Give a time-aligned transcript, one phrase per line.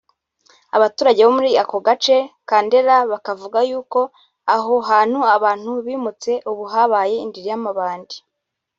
[0.77, 2.17] Abaturage muri ako gace
[2.47, 3.99] ka Ndera bakavuga yuko
[4.55, 8.15] aho hantu abantu bimutse ubu habaye indiri y’amabandi